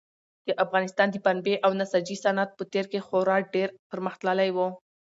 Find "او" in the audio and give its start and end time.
1.65-1.71